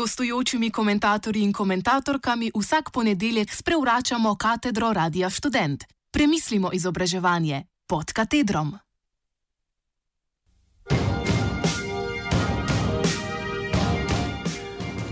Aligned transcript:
gostujočimi 0.00 0.70
komentatorji 0.70 1.42
in 1.42 1.52
komentatorkami 1.52 2.50
vsak 2.56 2.90
ponedeljek 2.90 3.52
sprevračamo 3.54 4.34
katedro 4.34 4.92
Radia 4.92 5.30
Student. 5.30 5.84
Premislimo 6.10 6.70
izobraževanje 6.72 7.64
pod 7.86 8.12
katedrom. 8.12 8.78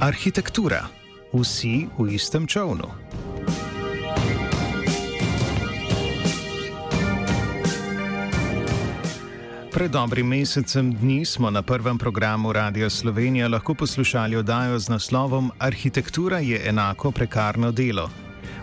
Arhitektura. 0.01 0.87
Vsi 1.33 1.87
v 1.99 2.15
istem 2.15 2.47
čovnu. 2.47 3.08
Pred 9.79 9.91
dobrim 9.91 10.27
mesecem 10.27 10.89
dni 10.95 11.25
smo 11.25 11.51
na 11.51 11.63
prvem 11.63 11.99
programu 11.99 12.53
Radia 12.53 12.91
Slovenija 12.91 13.49
lahko 13.49 13.75
poslušali 13.75 14.37
oddajo 14.37 14.79
z 14.79 14.89
naslovom 14.89 15.51
Arhitektura 15.59 16.39
je 16.39 16.69
enako 16.69 17.11
prekarno 17.11 17.71
delo. 17.73 18.11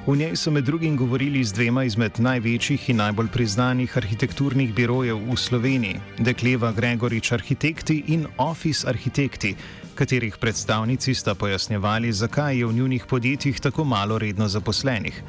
V 0.08 0.18
njej 0.18 0.36
so 0.36 0.52
med 0.52 0.66
drugim 0.66 0.98
govorili 0.98 1.44
z 1.44 1.54
dvema 1.54 1.84
izmed 1.84 2.20
največjih 2.20 2.90
in 2.90 2.98
najbolj 2.98 3.28
priznanih 3.32 3.98
arhitekturnih 3.98 4.74
birojev 4.74 5.16
v 5.32 5.38
Sloveniji, 5.38 6.02
Dekleva 6.20 6.72
Gregorič 6.72 7.32
Arhitekti 7.32 8.04
in 8.08 8.28
Office 8.38 8.88
Arhitekti, 8.88 9.56
katerih 9.96 10.38
predstavnici 10.38 11.16
sta 11.16 11.36
pojasnjevali, 11.36 12.12
zakaj 12.12 12.60
je 12.60 12.66
v 12.66 12.74
njunih 12.74 13.06
podjetjih 13.06 13.60
tako 13.60 13.84
malo 13.84 14.20
redno 14.20 14.48
zaposlenih. 14.48 15.24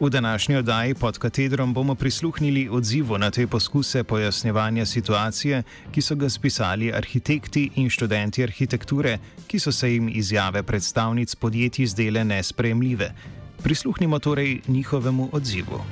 V 0.00 0.10
današnji 0.10 0.56
oddaji 0.56 0.94
pod 0.94 1.18
katedrom 1.18 1.74
bomo 1.74 1.94
prisluhnili 1.94 2.68
odzivu 2.72 3.18
na 3.18 3.30
te 3.30 3.46
poskuse 3.46 4.04
pojasnjevanja 4.04 4.86
situacije, 4.86 5.62
ki 5.92 6.02
so 6.02 6.14
ga 6.14 6.28
spisali 6.28 6.92
arhitekti 6.92 7.70
in 7.74 7.90
študenti 7.90 8.42
arhitekture, 8.42 9.18
ki 9.46 9.58
so 9.58 9.72
se 9.72 9.92
jim 9.92 10.08
izjave 10.08 10.62
predstavnic 10.62 11.34
podjetij 11.34 11.86
zdele 11.86 12.24
nespremljive. 12.24 13.12
Prisluhnimo 13.62 14.18
torej 14.18 14.60
njihovemu 14.68 15.28
odzivu. 15.32 15.84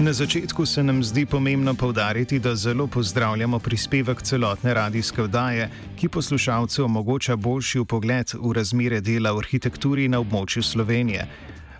Na 0.00 0.12
začetku 0.12 0.66
se 0.66 0.82
nam 0.82 1.02
zdi 1.04 1.26
pomembno 1.26 1.74
povdariti, 1.74 2.38
da 2.38 2.56
zelo 2.56 2.86
pozdravljamo 2.86 3.58
prispevek 3.58 4.22
celotne 4.22 4.74
radijske 4.74 5.22
vdaje, 5.22 5.70
ki 5.96 6.08
poslušalcu 6.08 6.84
omogoča 6.84 7.36
boljši 7.36 7.84
pogled 7.88 8.30
v 8.34 8.52
razmere 8.52 9.00
dela 9.00 9.32
v 9.32 9.42
arhitekturi 9.42 10.08
na 10.08 10.20
območju 10.20 10.62
Slovenije. 10.62 11.26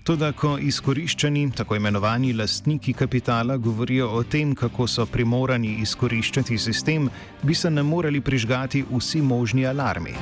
Toda, 0.02 0.32
ko 0.32 0.56
izkoriščani, 0.58 1.50
tako 1.54 1.76
imenovani 1.76 2.32
lastniki 2.32 2.92
kapitala, 2.92 3.56
govorijo 3.56 4.10
o 4.10 4.22
tem, 4.24 4.54
kako 4.54 4.86
so 4.86 5.06
primorani 5.06 5.76
izkoriščati 5.82 6.58
sistem, 6.58 7.10
bi 7.42 7.54
se 7.54 7.70
nam 7.70 7.86
morali 7.86 8.20
prižgati 8.20 8.84
vsi 8.90 9.22
možni 9.22 9.66
alarmi. 9.66 10.14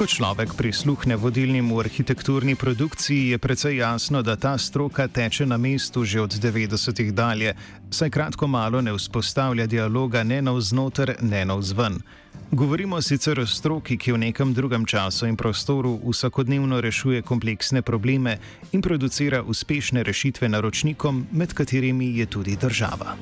Ko 0.00 0.08
človek 0.08 0.56
prisluhne 0.56 1.12
vodilnim 1.20 1.68
v 1.68 1.84
arhitekturni 1.84 2.54
produkciji, 2.56 3.36
je 3.36 3.38
precej 3.38 3.84
jasno, 3.84 4.22
da 4.24 4.32
ta 4.32 4.56
stroka 4.56 5.04
teče 5.08 5.44
na 5.44 5.58
mestu 5.60 6.04
že 6.08 6.24
od 6.24 6.32
90-ih 6.32 7.12
dalje, 7.12 7.52
saj 7.92 8.08
kratko 8.08 8.48
malo 8.48 8.80
ne 8.80 8.96
vzpostavlja 8.96 9.66
dialoga 9.66 10.22
ne 10.24 10.40
navznoter, 10.40 11.20
ne 11.20 11.44
navzven. 11.44 12.00
Govorimo 12.48 13.02
sicer 13.02 13.40
o 13.40 13.46
stroki, 13.46 13.98
ki 14.00 14.16
v 14.16 14.22
nekem 14.24 14.56
drugem 14.56 14.88
času 14.88 15.28
in 15.28 15.36
prostoru 15.36 16.00
vsakodnevno 16.00 16.80
rešuje 16.80 17.20
kompleksne 17.20 17.82
probleme 17.82 18.38
in 18.72 18.80
producira 18.80 19.42
uspešne 19.44 20.00
rešitve 20.02 20.48
naročnikom, 20.48 21.26
med 21.32 21.52
katerimi 21.52 22.16
je 22.16 22.26
tudi 22.26 22.56
država. 22.56 23.16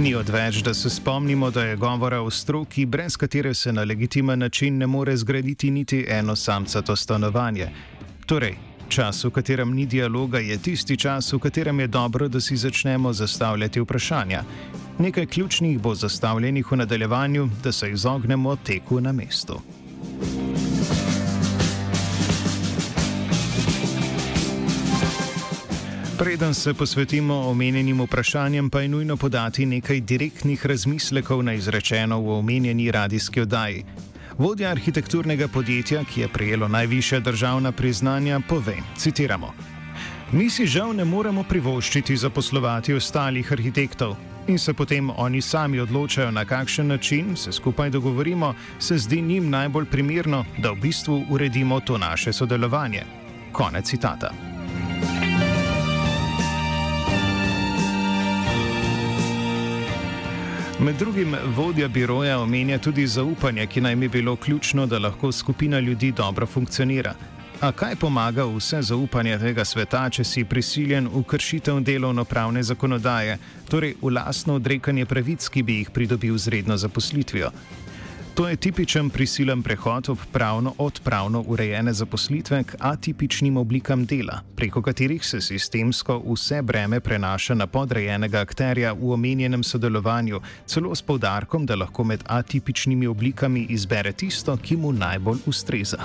Ni 0.00 0.14
odveč, 0.14 0.62
da 0.62 0.74
se 0.74 0.90
spomnimo, 0.90 1.50
da 1.50 1.62
je 1.62 1.76
govora 1.76 2.20
o 2.20 2.30
stroki, 2.30 2.86
brez 2.86 3.16
katere 3.16 3.54
se 3.54 3.72
na 3.72 3.84
legitimen 3.84 4.38
način 4.38 4.78
ne 4.78 4.86
more 4.86 5.16
zgraditi 5.16 5.70
niti 5.70 6.06
eno 6.08 6.36
samcato 6.36 6.96
stanovanje. 6.96 7.68
Torej, 8.26 8.54
čas, 8.88 9.24
v 9.24 9.30
katerem 9.30 9.74
ni 9.74 9.86
dialoga, 9.86 10.38
je 10.38 10.58
tisti 10.58 10.96
čas, 10.96 11.32
v 11.32 11.38
katerem 11.38 11.80
je 11.80 11.86
dobro, 11.86 12.28
da 12.28 12.40
si 12.40 12.56
začnemo 12.56 13.12
zastavljati 13.12 13.80
vprašanja. 13.80 14.42
Nekaj 14.98 15.26
ključnih 15.26 15.78
bo 15.80 15.94
zastavljenih 15.94 16.72
v 16.72 16.76
nadaljevanju, 16.76 17.48
da 17.64 17.72
se 17.72 17.90
izognemo 17.90 18.56
teku 18.56 19.00
na 19.00 19.12
mestu. 19.12 19.60
Preden 26.20 26.54
se 26.54 26.74
posvetimo 26.74 27.34
omenjenim 27.34 28.00
vprašanjem, 28.00 28.70
pa 28.70 28.80
je 28.80 28.88
nujno 28.88 29.16
podati 29.16 29.66
nekaj 29.66 30.00
direktnih 30.00 30.66
razmislekov 30.66 31.42
na 31.42 31.54
izrečeno 31.54 32.20
v 32.20 32.32
omenjeni 32.38 32.90
radijski 32.90 33.40
oddaji. 33.40 33.84
Vodja 34.38 34.68
arhitekturnega 34.70 35.48
podjetja, 35.48 36.04
ki 36.04 36.20
je 36.20 36.28
prejelo 36.28 36.68
najviše 36.68 37.20
državna 37.20 37.72
priznanja, 37.72 38.40
pove: 38.48 38.76
Citiramo: 38.96 39.54
Mi 40.32 40.50
si 40.50 40.66
žal 40.66 40.92
ne 40.96 41.04
moremo 41.04 41.42
privoščiti 41.42 42.16
zaposlovati 42.16 42.94
ostalih 42.94 43.52
arhitektov. 43.52 44.16
In 44.48 44.58
se 44.58 44.74
potem 44.74 45.10
oni 45.16 45.40
sami 45.40 45.80
odločajo, 45.80 46.30
na 46.30 46.44
kakšen 46.44 46.86
način 46.86 47.36
se 47.36 47.52
skupaj 47.52 47.90
dogovorimo, 47.90 48.54
se 48.78 48.98
zdi 48.98 49.22
njim 49.22 49.50
najbolj 49.50 49.84
primerno, 49.84 50.44
da 50.58 50.70
v 50.70 50.80
bistvu 50.82 51.24
uredimo 51.30 51.80
to 51.80 51.98
naše 51.98 52.32
sodelovanje. 52.32 53.02
Konec 53.52 53.86
citata. 53.86 54.49
Med 60.80 60.94
drugim 60.94 61.36
vodja 61.56 61.88
biroja 61.88 62.38
omenja 62.40 62.78
tudi 62.78 63.06
zaupanje, 63.06 63.66
ki 63.66 63.80
naj 63.80 63.96
bi 63.96 64.08
bilo 64.08 64.36
ključno, 64.36 64.86
da 64.86 64.98
lahko 64.98 65.32
skupina 65.32 65.80
ljudi 65.80 66.12
dobro 66.12 66.46
funkcionira. 66.46 67.14
A 67.60 67.72
kaj 67.72 67.96
pomaga 67.96 68.44
vse 68.44 68.82
zaupanje 68.82 69.38
tega 69.38 69.64
sveta, 69.64 70.06
če 70.10 70.24
si 70.24 70.44
prisiljen 70.44 71.08
v 71.12 71.20
kršitev 71.28 71.82
delovno-pravne 71.84 72.62
zakonodaje, 72.62 73.36
torej 73.68 73.94
v 74.00 74.14
lastno 74.16 74.56
odrekanje 74.56 75.04
pravic, 75.06 75.48
ki 75.48 75.62
bi 75.62 75.76
jih 75.82 75.90
pridobil 75.90 76.38
z 76.38 76.48
redno 76.48 76.76
zaposlitvijo? 76.76 77.52
To 78.40 78.48
je 78.48 78.56
tipičen 78.56 79.10
prisilen 79.10 79.62
prehod 79.62 80.08
pravno 80.32 80.74
od 80.78 81.00
pravno 81.04 81.44
urejene 81.46 81.92
zaposlitve 81.92 82.62
k 82.64 82.74
atipičnim 82.78 83.56
oblikam 83.56 84.06
dela, 84.06 84.40
preko 84.56 84.82
katerih 84.82 85.24
se 85.24 85.40
sistemsko 85.40 86.22
vse 86.24 86.62
breme 86.62 87.00
prenaša 87.00 87.54
na 87.54 87.66
podrejenega 87.66 88.40
akterja 88.40 88.92
v 88.92 89.12
omenjenem 89.12 89.62
sodelovanju, 89.62 90.40
celo 90.66 90.94
s 90.94 91.02
povdarkom, 91.02 91.66
da 91.66 91.76
lahko 91.76 92.04
med 92.04 92.24
atipičnimi 92.26 93.06
oblikami 93.06 93.66
izbere 93.68 94.12
tisto, 94.12 94.56
ki 94.56 94.76
mu 94.76 94.92
najbolj 94.92 95.44
ustreza. 95.46 95.98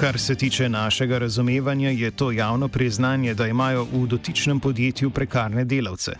Kar 0.00 0.18
se 0.18 0.34
tiče 0.34 0.68
našega 0.68 1.18
razumevanja, 1.18 1.90
je 1.90 2.10
to 2.10 2.30
javno 2.32 2.68
priznanje, 2.68 3.34
da 3.34 3.46
imajo 3.46 3.86
v 3.92 4.06
dotičnem 4.06 4.60
podjetju 4.60 5.10
prekarne 5.10 5.64
delavce. 5.64 6.12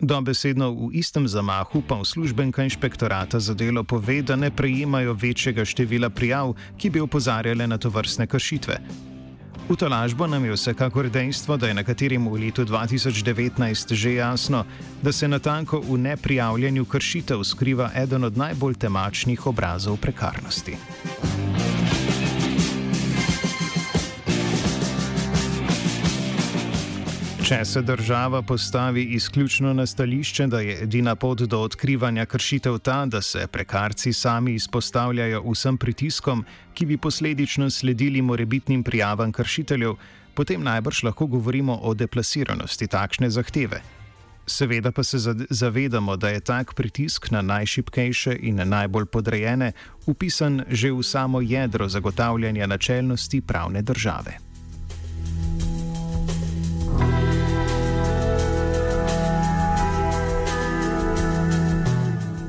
Dobesedno 0.00 0.70
v 0.70 0.88
istem 0.92 1.28
zamahu 1.28 1.82
pa 1.88 1.94
uslužbenka 1.94 2.64
inšpektorata 2.64 3.40
za 3.40 3.54
delo 3.54 3.84
pove, 3.84 4.22
da 4.22 4.36
ne 4.36 4.50
prejemajo 4.50 5.12
večjega 5.12 5.64
števila 5.64 6.10
prijav, 6.10 6.54
ki 6.78 6.90
bi 6.90 7.00
opozarjale 7.00 7.66
na 7.66 7.78
to 7.78 7.90
vrstne 7.90 8.26
kršitve. 8.26 8.78
V 9.68 9.76
tolažbo 9.76 10.26
nam 10.26 10.44
je 10.44 10.52
vsekakor 10.52 11.10
dejstvo, 11.10 11.56
da 11.56 11.68
je 11.68 11.74
nekaterim 11.74 12.28
v 12.28 12.40
letu 12.46 12.64
2019 12.64 13.94
že 13.94 14.14
jasno, 14.14 14.64
da 15.02 15.12
se 15.12 15.28
na 15.28 15.38
tanko 15.38 15.80
v 15.80 15.98
neprijavljanju 15.98 16.84
kršitev 16.84 17.44
skriva 17.44 17.90
eden 17.94 18.24
od 18.24 18.36
najbolj 18.36 18.74
temačnih 18.74 19.46
obrazov 19.46 19.96
prekarnosti. 19.96 20.76
Če 27.48 27.64
se 27.64 27.80
država 27.82 28.42
postavi 28.42 29.02
izključno 29.16 29.70
na 29.72 29.86
stališče, 29.86 30.46
da 30.46 30.58
je 30.60 30.74
edina 30.82 31.14
pot 31.16 31.40
do 31.48 31.60
odkrivanja 31.64 32.26
kršitev 32.26 32.74
ta, 32.78 33.06
da 33.06 33.22
se 33.22 33.46
prekarci 33.46 34.12
sami 34.12 34.52
izpostavljajo 34.54 35.40
vsem 35.46 35.78
pritiskom, 35.80 36.42
ki 36.74 36.86
bi 36.86 36.98
posledično 37.00 37.70
sledili 37.70 38.20
morebitnim 38.22 38.82
prijavam 38.84 39.32
kršiteljev, 39.32 39.94
potem 40.34 40.62
najbrž 40.62 41.02
lahko 41.08 41.26
govorimo 41.26 41.78
o 41.82 41.94
deplasiranosti 41.94 42.86
takšne 42.86 43.30
zahteve. 43.30 43.80
Seveda 44.46 44.92
pa 44.92 45.02
se 45.02 45.18
zavedamo, 45.50 46.16
da 46.16 46.28
je 46.28 46.40
tak 46.40 46.74
pritisk 46.74 47.30
na 47.30 47.42
najšipkejše 47.42 48.36
in 48.42 48.60
najbolj 48.68 49.06
podrejene 49.06 49.72
upisan 50.06 50.66
že 50.68 50.92
v 50.92 51.02
samo 51.02 51.40
jedro 51.40 51.88
zagotavljanja 51.88 52.66
načelnosti 52.66 53.40
pravne 53.40 53.82
države. 53.82 54.47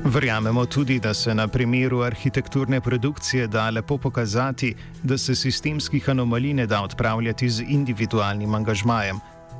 Verjamemo 0.10 0.66
tudi, 0.66 1.00
da 1.00 1.14
se 1.14 1.36
na 1.36 1.48
primeru 1.48 2.02
arhitekturne 2.02 2.82
produkcije 2.82 3.48
da 3.48 3.70
lepo 3.70 3.98
pokazati, 3.98 4.76
da 5.04 5.18
se 5.18 5.36
sistemskih 5.36 6.10
anomalij 6.10 6.54
ne 6.54 6.66
da 6.66 6.82
odpravljati 6.82 7.50
z 7.50 7.64
individualnim 7.68 8.56
angažmajem. 8.56 9.20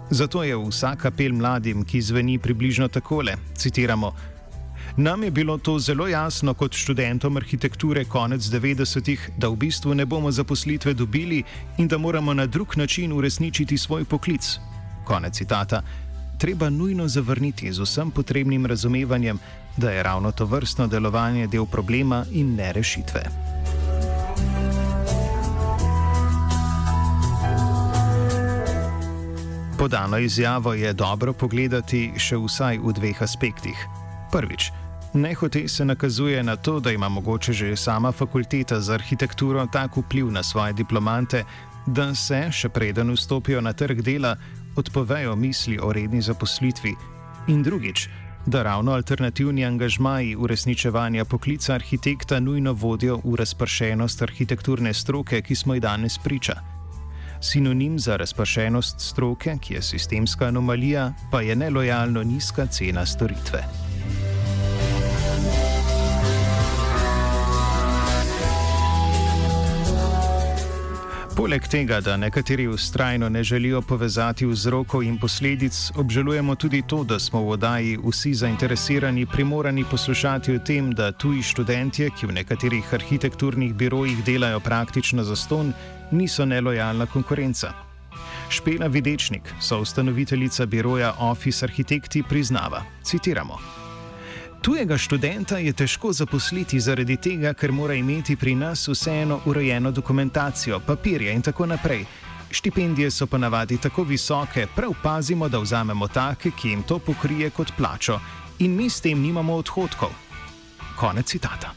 Zato 0.10 0.44
je 0.44 0.58
vsak 0.58 1.06
apel 1.06 1.34
mladim, 1.34 1.86
ki 1.86 2.02
zveni 2.02 2.40
približno 2.40 2.88
takole: 2.88 3.36
citiramo. 3.56 4.14
Nam 4.98 5.24
je 5.24 5.32
bilo 5.32 5.58
to 5.58 5.80
zelo 5.80 6.08
jasno 6.08 6.54
kot 6.54 6.74
študentom 6.74 7.38
arhitekture 7.38 8.06
konec 8.06 8.42
90-ih, 8.42 9.30
da 9.38 9.50
v 9.50 9.56
bistvu 9.56 9.94
ne 9.94 10.06
bomo 10.06 10.32
zaposlitve 10.32 10.94
dobili 10.94 11.44
in 11.78 11.88
da 11.88 11.98
moramo 11.98 12.34
na 12.34 12.46
drug 12.46 12.78
način 12.78 13.14
uresničiti 13.14 13.78
svoj 13.78 14.06
poklic. 14.06 14.58
Konec 15.06 15.34
citata. 15.34 15.84
Treba 16.40 16.70
nujno 16.70 17.08
zavrniti 17.08 17.74
z 17.74 17.84
vsem 17.84 18.12
potrebnim 18.12 18.66
razumevanjem, 18.66 19.40
da 19.78 19.92
je 19.92 20.04
ravno 20.04 20.32
to 20.32 20.46
vrstno 20.46 20.88
delovanje 20.88 21.48
del 21.48 21.66
problema 21.66 22.26
in 22.32 22.56
ne 22.56 22.74
rešitve. 22.74 23.24
Podano 29.78 30.18
izjavo 30.18 30.74
je 30.74 30.94
dobro 30.94 31.34
pogledati 31.34 32.14
še 32.16 32.38
vsaj 32.40 32.80
v 32.84 32.94
dveh 32.94 33.22
aspektih. 33.22 33.88
Prvič, 34.32 34.72
nehote 35.14 35.68
se 35.68 35.86
nakazuje 35.86 36.44
na 36.44 36.56
to, 36.56 36.80
da 36.80 36.92
ima 36.92 37.10
mogoče 37.10 37.54
že 37.54 37.76
sama 37.76 38.12
fakulteta 38.12 38.80
za 38.80 38.94
arhitekturo 38.94 39.68
tak 39.72 39.98
vpliv 39.98 40.32
na 40.32 40.44
svoje 40.44 40.74
diplomante, 40.74 41.44
da 41.86 42.16
se, 42.16 42.48
še 42.52 42.70
preden 42.70 43.12
vstopijo 43.12 43.62
na 43.62 43.74
trg 43.74 44.02
dela, 44.02 44.38
odpovejo 44.76 45.36
misli 45.36 45.80
o 45.82 45.94
redni 45.94 46.22
zaposlitvi. 46.22 46.96
In 47.48 47.64
drugič, 47.64 48.10
da 48.46 48.64
ravno 48.64 48.92
alternativni 48.92 49.66
angažmaji 49.66 50.36
uresničevanja 50.36 51.26
poklica 51.26 51.74
arhitekta 51.74 52.40
nujno 52.40 52.74
vodijo 52.74 53.22
v 53.24 53.36
razpršenost 53.36 54.22
arhitekturne 54.22 54.94
stroke, 54.94 55.42
ki 55.42 55.56
smo 55.56 55.74
ji 55.74 55.80
danes 55.80 56.18
priča. 56.18 56.56
Sinonim 57.42 58.00
za 58.00 58.18
razpršenost 58.18 59.00
stroke, 59.00 59.58
ki 59.62 59.74
je 59.74 59.82
sistemska 59.82 60.46
anomalija, 60.46 61.14
pa 61.32 61.42
je 61.42 61.56
nelojalno 61.56 62.24
nizka 62.24 62.66
cena 62.66 63.06
storitve. 63.06 63.89
Poleg 71.40 71.68
tega, 71.72 72.02
da 72.04 72.18
nekateri 72.18 72.68
ustrajno 72.68 73.30
ne 73.30 73.44
želijo 73.44 73.82
povezati 73.82 74.46
vzrokov 74.46 75.04
in 75.04 75.18
posledic, 75.20 75.92
obžalujemo 75.96 76.56
tudi 76.56 76.82
to, 76.88 77.04
da 77.04 77.20
smo 77.20 77.42
v 77.42 77.50
oddaji 77.50 77.98
vsi 78.04 78.34
zainteresirani 78.34 79.26
primorani 79.26 79.86
poslušati 79.92 80.56
o 80.56 80.60
tem, 80.60 80.92
da 80.92 81.12
tuji 81.12 81.42
študentje, 81.42 82.10
ki 82.20 82.28
v 82.28 82.38
nekaterih 82.42 82.94
arhitekturnih 82.94 83.74
birojih 83.74 84.24
delajo 84.26 84.60
praktično 84.60 85.24
za 85.24 85.36
ston, 85.36 85.74
niso 86.12 86.46
nelojalna 86.46 87.06
konkurenca. 87.06 87.74
Špela 88.50 88.88
Videčnik, 88.88 89.54
so 89.62 89.80
ustanoviteljica 89.80 90.66
biroja 90.66 91.14
Office 91.20 91.66
Architekti, 91.66 92.24
priznava: 92.30 92.84
Citiramo. 93.04 93.79
Tujega 94.62 94.98
študenta 94.98 95.58
je 95.58 95.74
težko 95.74 96.12
zaposliti 96.14 96.80
zaradi 96.80 97.16
tega, 97.18 97.54
ker 97.54 97.72
mora 97.72 97.94
imeti 97.96 98.36
pri 98.36 98.56
nas 98.56 98.88
vseeno 98.88 99.40
urejeno 99.46 99.92
dokumentacijo, 99.92 100.80
papirje 100.80 101.34
in 101.34 101.42
tako 101.42 101.66
naprej. 101.66 102.06
Štipendije 102.52 103.12
so 103.12 103.28
ponavadi 103.28 103.78
tako 103.78 104.04
visoke, 104.04 104.68
prav 104.76 104.94
pazimo, 105.04 105.50
da 105.50 105.60
vzamemo 105.60 106.08
take, 106.08 106.52
ki 106.52 106.70
jim 106.70 106.84
to 106.84 107.00
pokrije 107.00 107.50
kot 107.50 107.72
plačo, 107.78 108.20
in 108.60 108.76
mi 108.76 108.90
s 108.90 109.02
tem 109.02 109.22
nimamo 109.22 109.56
odhodkov. 109.56 110.10
Konec 110.98 111.28
citata. 111.28 111.74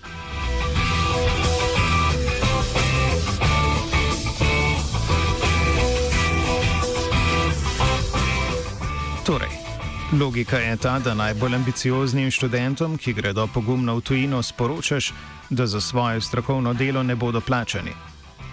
Logika 10.20 10.58
je 10.58 10.76
ta, 10.76 10.98
da 10.98 11.14
najbolj 11.14 11.54
ambicioznim 11.54 12.30
študentom, 12.30 12.98
ki 12.98 13.12
gredo 13.12 13.46
pogumno 13.54 13.96
v 13.96 14.00
tujino, 14.00 14.42
sporočaš, 14.42 15.12
da 15.50 15.66
za 15.66 15.80
svoje 15.80 16.20
strokovno 16.20 16.74
delo 16.74 17.02
ne 17.02 17.16
bodo 17.16 17.40
plačani. 17.40 17.92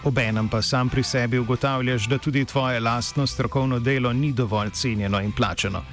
Obenem 0.04 0.48
pa 0.50 0.62
sam 0.62 0.90
pri 0.90 1.04
sebi 1.04 1.40
ugotavljaš, 1.40 2.08
da 2.08 2.18
tudi 2.18 2.46
tvoje 2.46 2.80
lastno 2.80 3.28
strokovno 3.28 3.80
delo 3.80 4.14
ni 4.14 4.32
dovolj 4.32 4.70
cenjeno 4.70 5.22
in 5.22 5.32
plačeno. 5.32 5.84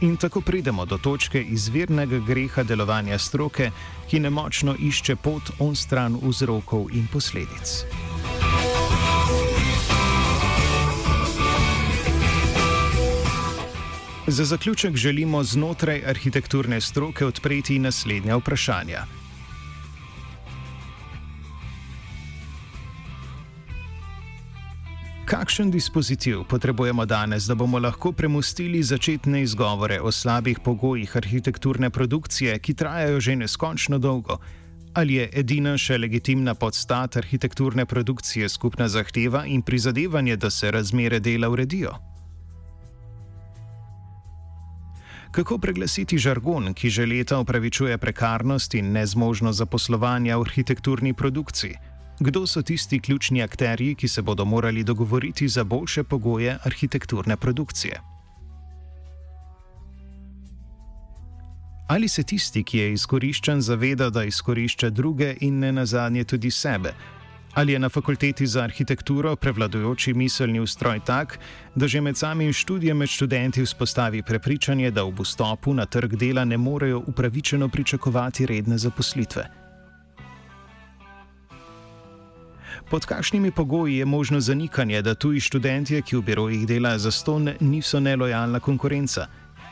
In 0.00 0.16
tako 0.16 0.40
pridemo 0.40 0.86
do 0.86 0.98
točke 0.98 1.42
izvirnega 1.42 2.18
greha 2.18 2.62
delovanja 2.62 3.18
stroke, 3.18 3.70
ki 4.10 4.20
nemočno 4.20 4.74
išče 4.78 5.16
pot 5.16 5.42
on 5.58 5.76
stran 5.76 6.16
vzrokov 6.22 6.86
in 6.92 7.06
posledic. 7.12 7.84
Za 14.30 14.44
zaključek 14.44 14.96
želimo 14.96 15.44
znotraj 15.44 16.02
arhitekturne 16.06 16.80
stroke 16.80 17.26
odpreti 17.26 17.78
naslednja 17.78 18.36
vprašanja. 18.36 19.04
Kakšen 25.24 25.70
dispozitiv 25.70 26.44
potrebujemo 26.48 27.06
danes, 27.06 27.44
da 27.44 27.54
bomo 27.54 27.78
lahko 27.78 28.12
premustili 28.12 28.82
začetne 28.82 29.42
izgovore 29.42 30.00
o 30.00 30.12
slabih 30.12 30.58
pogojih 30.64 31.16
arhitekturne 31.16 31.90
produkcije, 31.90 32.58
ki 32.58 32.74
trajajo 32.74 33.20
že 33.20 33.36
neskončno 33.36 33.98
dolgo? 33.98 34.38
Ali 34.94 35.14
je 35.14 35.30
edina 35.32 35.74
še 35.78 35.98
legitimna 35.98 36.54
podstat 36.54 37.16
arhitekturne 37.16 37.86
produkcije 37.86 38.48
skupna 38.48 38.88
zahteva 38.88 39.44
in 39.46 39.62
prizadevanje, 39.62 40.36
da 40.36 40.50
se 40.50 40.70
razmere 40.70 41.20
dela 41.20 41.48
uredijo? 41.48 42.19
Kako 45.30 45.58
preglasiti 45.58 46.18
žargon, 46.18 46.72
ki 46.74 46.90
že 46.90 47.06
leta 47.06 47.38
upravičuje 47.38 47.98
prekarnost 47.98 48.74
in 48.74 48.90
nezmožnost 48.92 49.58
zaposlovanja 49.58 50.36
v 50.36 50.42
arhitekturni 50.42 51.14
produkciji? 51.14 51.76
Kdo 52.20 52.46
so 52.46 52.62
tisti 52.62 52.98
ključni 53.00 53.42
akterji, 53.42 53.94
ki 53.94 54.08
se 54.08 54.22
bodo 54.22 54.44
morali 54.44 54.84
dogovoriti 54.84 55.48
za 55.48 55.64
boljše 55.64 56.02
pogoje 56.02 56.58
arhitekturne 56.64 57.36
produkcije? 57.36 58.00
Ali 61.88 62.08
se 62.08 62.22
tisti, 62.22 62.64
ki 62.64 62.78
je 62.78 62.92
izkoriščen, 62.92 63.60
zaveda, 63.60 64.10
da 64.10 64.24
izkorišča 64.24 64.90
druge 64.90 65.36
in 65.40 65.58
ne 65.58 65.72
nazadnje 65.72 66.24
tudi 66.24 66.50
sebe? 66.50 66.94
Ali 67.54 67.72
je 67.72 67.78
na 67.78 67.88
fakulteti 67.88 68.46
za 68.46 68.62
arhitekturo 68.62 69.36
prevladujoči 69.36 70.14
miselni 70.14 70.60
ustroj 70.60 71.00
tak, 71.04 71.38
da 71.74 71.88
že 71.88 72.00
med 72.00 72.16
samim 72.16 72.52
študijem 72.52 72.96
med 72.96 73.08
študenti 73.08 73.62
vzpostavi 73.62 74.22
prepričanje, 74.22 74.90
da 74.90 75.04
ob 75.04 75.20
vstopu 75.20 75.74
na 75.74 75.86
trg 75.86 76.16
dela 76.16 76.44
ne 76.44 76.56
morejo 76.56 77.02
upravičeno 77.06 77.68
pričakovati 77.68 78.46
redne 78.46 78.78
zaposlitve? 78.78 79.50
Pod 82.90 83.06
kakšnimi 83.06 83.50
pogoji 83.50 83.96
je 83.96 84.04
možno 84.04 84.40
zanikanje, 84.40 85.02
da 85.02 85.14
tuji 85.14 85.40
študentje, 85.40 86.02
ki 86.02 86.16
v 86.16 86.22
birojih 86.22 86.66
delajo 86.66 86.98
za 86.98 87.10
ston, 87.10 87.50
niso 87.60 88.00
nelojalna 88.00 88.60
konkurenca? 88.60 89.26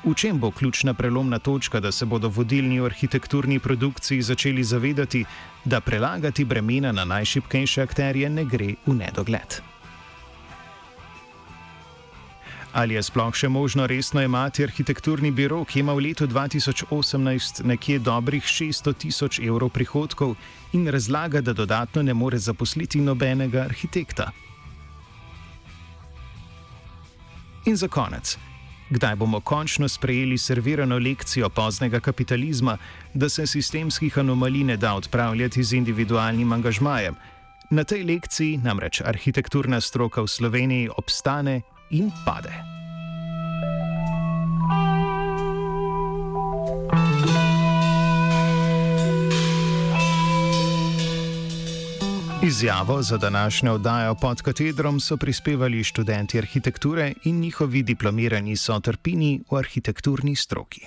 V 0.05 0.15
čem 0.15 0.39
bo 0.39 0.51
ključna 0.51 0.95
prelomna 0.95 1.39
točka, 1.39 1.81
da 1.81 1.93
se 1.93 2.07
bodo 2.07 2.29
vodilni 2.29 2.81
v 2.81 2.85
arhitekturni 2.87 3.59
produkciji 3.59 4.23
začeli 4.23 4.65
zavedati, 4.65 5.25
da 5.65 5.81
prelagati 5.81 6.45
bremena 6.45 6.93
na 6.93 7.05
najšipkejše 7.05 7.83
akterje 7.83 8.31
ne 8.31 8.45
gre 8.45 8.75
v 8.87 8.95
nedogled? 8.95 9.61
Ali 12.73 12.95
je 12.95 13.03
sploh 13.03 13.35
še 13.35 13.49
možno 13.49 13.87
resno 13.87 14.23
imati 14.23 14.63
arhitekturni 14.63 15.31
biro, 15.35 15.65
ki 15.65 15.81
ima 15.81 15.93
v 15.97 16.05
letu 16.09 16.27
2018 16.31 17.65
nekje 17.65 17.99
dobrih 17.99 18.45
600 18.45 18.95
tisoč 18.95 19.41
evrov 19.41 19.73
prihodkov 19.75 20.37
in 20.73 20.87
razlaga, 20.87 21.41
da 21.41 21.53
dodatno 21.53 22.03
ne 22.03 22.15
more 22.15 22.39
zaposliti 22.39 23.01
nobenega 23.01 23.65
arhitekta? 23.65 24.31
In 27.67 27.77
za 27.77 27.89
konec. 27.89 28.48
Kdaj 28.91 29.17
bomo 29.17 29.41
končno 29.41 29.89
sprejeli 29.89 30.39
servirano 30.39 30.99
lekcijo 30.99 31.49
poznega 31.49 32.01
kapitalizma, 32.01 32.77
da 33.15 33.29
se 33.29 33.47
sistemskih 33.47 34.19
anomalij 34.19 34.65
ne 34.65 34.77
da 34.77 34.95
odpravljati 34.95 35.65
z 35.65 35.73
individualnim 35.73 36.53
angažmajem? 36.53 37.15
Na 37.71 37.85
tej 37.85 38.05
lekciji 38.05 38.57
namreč 38.65 39.01
arhitekturna 39.05 39.81
stroka 39.81 40.23
v 40.23 40.29
Sloveniji 40.29 40.89
obstane 40.97 41.61
in 41.91 42.11
pade. 42.25 42.78
Izjavo 52.43 53.03
za 53.03 53.17
današnjo 53.17 53.73
oddajo 53.73 54.15
pod 54.15 54.43
katedrom 54.43 55.01
so 55.01 55.17
prispevali 55.17 55.85
študenti 55.85 56.39
arhitekture 56.39 57.13
in 57.25 57.41
njihovi 57.41 57.83
diplomirani 57.83 58.57
sotrpini 58.57 59.41
v 59.51 59.57
arhitekturni 59.57 60.37
stroki. 60.37 60.87